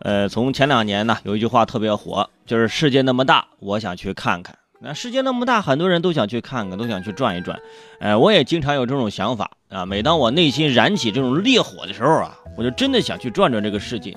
[0.00, 4.56] 呃，从前两年呢，有一句话特别火，就是“世界那么大，我想去看看”。
[4.80, 7.58] 那世界那么大，很多人都想去看看，都想去转一转。
[8.00, 9.86] 呃，我也经常有这种想法啊。
[9.86, 14.14] 每当我内心燃起这种烈火的时候啊，我就真的想去转转这个世界。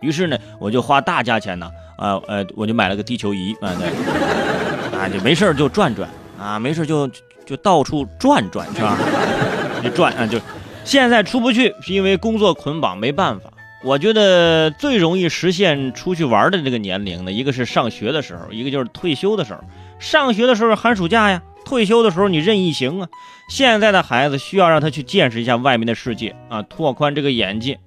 [0.00, 6.08] 于是呢，我就花大价钱呢，啊呃，我就买了个地球仪啊，对，啊就没事就转转
[6.38, 7.10] 啊，没事就
[7.44, 8.96] 就到处转转，是吧？
[9.82, 10.38] 就转啊，就
[10.84, 13.50] 现在出不去，是因为工作捆绑，没办法。
[13.86, 19.60] 我觉得最容易实现出去玩的这个年龄呢，一个是上学的时候，一个就是退休的时候。
[20.00, 23.08] 上学的时候寒暑假呀，退休的时候你任意行啊。
[23.48, 27.78] 现在的孩子需要让他去见识一下外面的世界啊，拓宽这个眼界，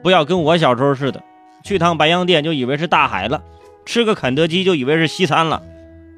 [0.00, 1.20] 不要跟我小时候似的，
[1.64, 3.42] 去趟白洋淀就以为是大海了，
[3.84, 5.60] 吃个肯德基就以为是西餐了，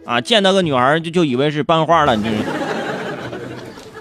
[0.05, 2.15] 啊，见到个女孩就就以为是班花了。
[2.15, 2.29] 你。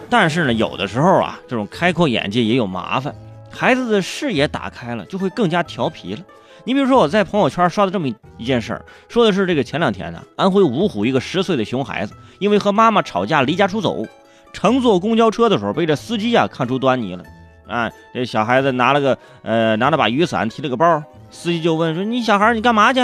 [0.09, 3.15] 但是呢，有的时候啊，这种开阔眼界也有麻烦。
[3.49, 6.21] 孩子的视野打开了，就会更加调皮了。
[6.65, 14.05] 你比如说，我在朋友圈刷的这么一件事儿，说的是这个前两天呢，安徽芜湖一个十岁的熊孩子，因为和妈妈吵架离家出走，
[14.53, 17.23] 乘坐公交车的时候被这司机啊看出端倪了。
[17.67, 22.99] 啊，这小孩子拿了个呃拿了把雨伞，提了个包，司机就问说：“你小孩你干嘛去？”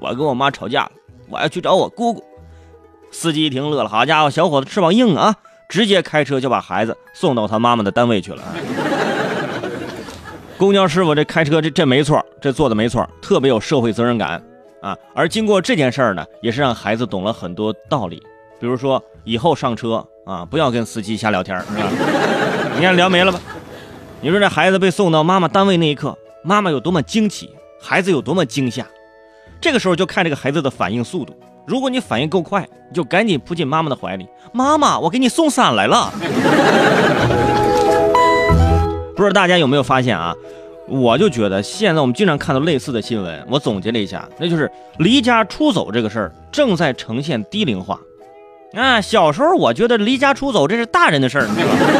[0.00, 0.92] 我跟我妈吵架了，
[1.28, 2.24] 我要去找我姑姑。
[3.10, 5.36] 司机一听乐了，好家伙，小伙子翅膀硬啊，
[5.68, 8.42] 直接开车就把孩子送到他妈妈的单位去了。
[10.58, 14.42] 公交师傅这开车这这没错，这做的没错，特别有社会责任感
[14.80, 14.96] 啊。
[15.14, 18.22] 而经过这件事儿呢，也是让孩子懂了很多道理，
[18.58, 21.88] 比如说以后上车啊，不要跟司机瞎聊天，是吧？
[22.74, 23.38] 你看聊没了吧？
[24.22, 28.86] 你说这孩子被送到妈妈单位那一刻，妈妈有多么惊奇，孩子有多么惊吓。
[29.60, 36.10] 这个时候就看这个孩子的反应速度，如果你反应够快，你就赶紧扑进妈妈的怀里，妈妈，我给你送伞来了。
[39.16, 40.34] 不知道大家有没有发现啊？
[40.88, 47.98] 我就觉得现在我们经常看到类似的新闻，我总结了一下，那就是离家出走这个事儿正在呈现低龄化。
[48.74, 51.48] 啊，小时候我觉得离家出走这是大人的事儿，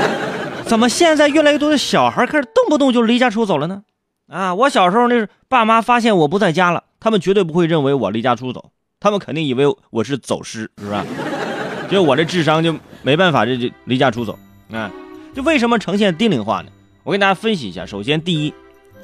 [0.66, 3.82] 怎么现在越来越多的小孩开始动不动就离家出走了呢？
[4.28, 11.04] 啊，我小时候那是爸妈发现我不在家了，他们绝对不会认为我离家出走，他们肯定以为我是走失，是吧？
[11.90, 14.38] 就我这智商就没办法这就离家出走
[14.70, 14.90] 啊？
[15.34, 16.68] 就为什么呈现低龄化呢？
[17.06, 18.52] 我给大家分析一下，首先，第一，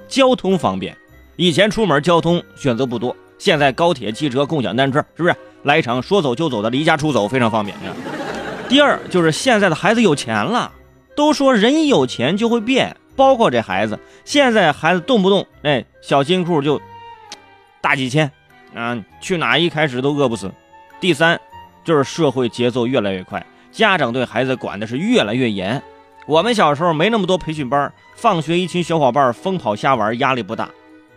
[0.08, 0.96] 交通方便，
[1.36, 7.78] 以前出门交通选择不多，现在高铁、汽车、共享单车，是不是来一场说走就走的离家出走，非常方便。
[8.68, 10.72] 第二，就是现在的孩子有钱了，
[11.14, 16.82] 都说人一有钱就会变，包括这孩子，现在孩子动不动哎小金库就
[17.80, 18.32] 大几千，
[18.74, 20.50] 啊，去哪一开始都饿不死。
[20.98, 21.40] 第三，
[21.84, 25.80] 就是社会节奏越来越快，家长对孩子管的是越来越严。
[26.26, 30.70] 我们小时候没那么多培训班，放学一群小伙伴疯跑瞎玩，压力不大。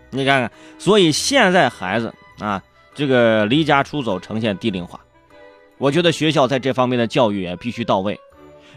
[0.09, 2.61] 你看看，所以现在孩子啊，
[2.93, 4.99] 这个离家出走呈现低龄化。
[5.77, 8.19] 我觉得学校在这方面的教育也必须到位。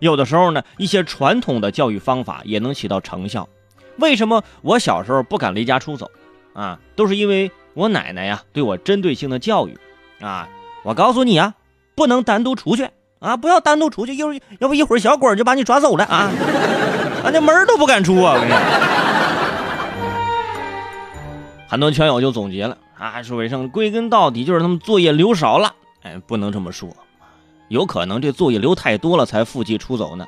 [0.01, 3.49] 有的时候呢，一些传统的教育方法也能起到成效。
[3.97, 6.11] 为什么我小时候不敢离家出走
[6.53, 6.79] 啊？
[6.95, 9.79] 都是因为我奶奶呀对我针对性的教育
[10.21, 10.49] 啊。
[10.83, 11.55] 我告诉你啊，
[11.95, 12.89] 不能单独出去。
[13.21, 13.37] 啊！
[13.37, 16.31] 不要单独出去，一会儿要不一会儿小鬼就把你抓走了啊！
[17.25, 18.35] 啊，那门都不敢出啊！
[18.35, 18.59] 我跟你说，
[21.69, 25.75] 很多圈友就总结了啊，说伟生归根到底就是他们作业留少了。
[26.03, 26.89] 哎，不能这么说，
[27.69, 30.27] 有可能这作业留太多了才负气出走呢。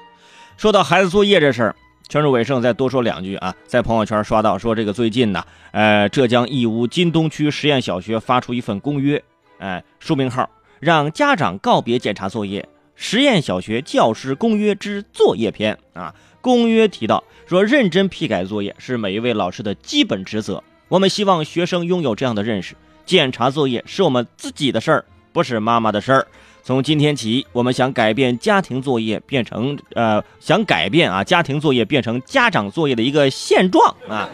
[0.56, 1.76] 说到孩子作业这事儿，
[2.08, 9.22] 圈主伟盛再多说两句啊，在朋友圈刷到说这个最近呢，呃，浙江义乌金东区实验小学发出一份公约，
[9.58, 10.50] 哎，书名号
[10.80, 12.68] 让家长告别检查作业。
[13.02, 20.62] 实验小学教师公约之作业篇啊，公约提到说，认真批改作业是每一位老师的基本职责。
[20.86, 22.74] 我们希望学生拥有这样的认识：
[23.06, 26.26] 检查作业是我们自己的事儿，不是妈妈的事儿。
[26.62, 34.28] 从今天起，我们想改变家庭作业变成呃，想改变啊，家庭作业变成家长作业的一个现状啊，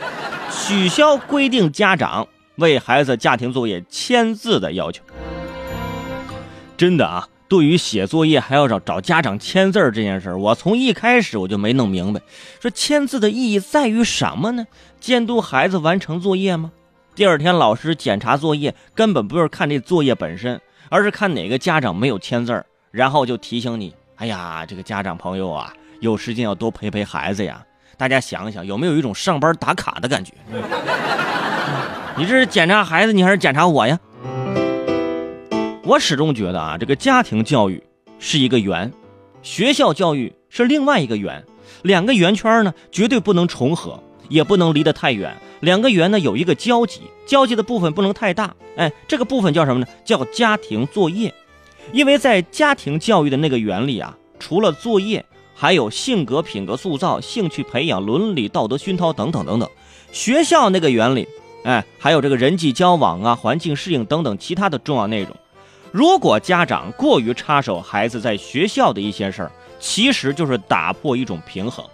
[0.50, 5.04] 取消规定家长为孩子家庭作业签字的要求。
[6.77, 7.28] 真的啊。
[7.48, 12.21] 对于写作业还要找找家长签字这件事儿，我从一开始我就没弄明白，
[12.60, 14.66] 说签字的意义在于什么呢？
[14.98, 16.72] 监督孩子完成作业吗？
[17.15, 27.63] 第二天老师检查作业，根本不是看这作业本身，而是看哪个家长没有签字然后就提醒你：哎呀，这个家长朋友啊，有时间要多陪陪孩子呀。
[27.97, 30.33] 大家想想，有没有一种上班打卡的感觉？
[32.19, 33.98] 你这是检查孩子，你还是检查我呀？
[35.86, 37.80] 我始终觉得啊，这个家庭教育
[38.18, 38.92] 是一个圆，
[39.41, 41.44] 学校教育是另外一个圆，
[41.83, 44.03] 两个圆圈呢绝对不能重合。
[44.28, 48.53] 也不能离得太远，两个圆呢有一个交集，交集的部分不能太大。
[48.77, 49.86] 哎，这个部分叫什么呢？
[50.04, 51.33] 叫家庭作业。
[51.92, 55.24] 因为在家庭教育的那个圆里啊，除了作业，
[55.54, 59.71] 还有性格品格塑造、兴趣培养、伦理道德熏陶等等等等。
[60.10, 61.28] 学校那个原理，
[61.62, 65.30] 哎，还有这个人际交往啊、环境适应等等其他的重要内容。
[65.92, 71.84] 如果家长过于插手孩子在学校的一些事儿，其实就是打破一种平衡，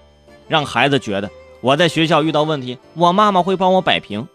[0.48, 1.30] 让孩子觉得
[1.60, 4.26] 我在学校遇到问题，我妈妈会帮我摆平。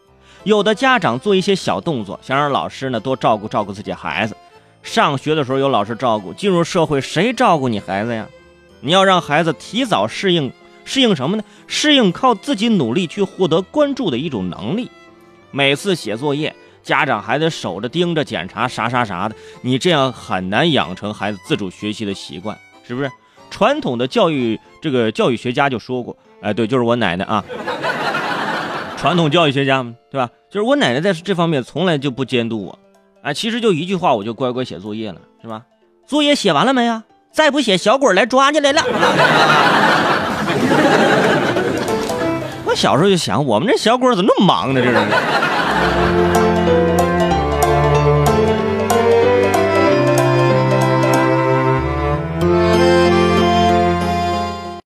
[0.44, 4.36] 有的家长做一些小动作，想让老师呢多照顾照顾自己孩子。
[4.84, 8.26] 上学的时候有老师照顾，进入社会谁照顾你孩子呀？
[8.80, 10.54] 你要让孩子提早适应，
[10.86, 11.44] 适应什么呢？
[11.66, 14.90] 适应靠自己努力去获得关注的一种能力。
[15.52, 16.56] 每次写作业，
[16.88, 22.58] 家长还得守着盯着检查啥啥啥的，你这样很难养成孩子自主学习的习惯，
[22.88, 23.12] 是不是？
[23.52, 27.44] 传统的教育这个教育学家就说过，哎，对，就是我奶奶啊，
[28.96, 30.30] 传统教育学家嘛，对吧？
[30.50, 32.80] 就是我奶奶在这方面从来就不监督我。
[33.22, 35.64] 哎，其实就一句话，我就乖乖写作业了，是吧？
[36.08, 37.04] 作业写完了没呀？
[37.34, 38.82] 再不写，小鬼来抓你来了。
[42.64, 44.82] 我小时候就想，我们这小鬼怎么那么忙呢？
[44.82, 44.98] 这是。